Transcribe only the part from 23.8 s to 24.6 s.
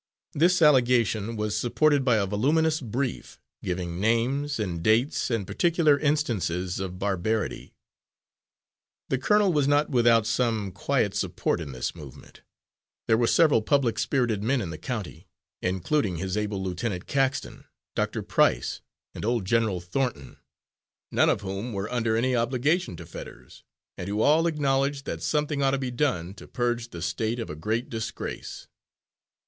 and who all